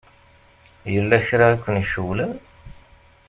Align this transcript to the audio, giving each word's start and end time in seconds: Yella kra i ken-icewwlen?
Yella 0.93 1.19
kra 1.27 1.45
i 1.53 1.57
ken-icewwlen? 1.63 2.33